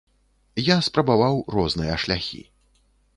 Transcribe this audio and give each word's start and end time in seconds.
Я 0.67 0.77
спрабаваў 0.87 1.35
розныя 1.57 1.99
шляхі. 2.05 2.41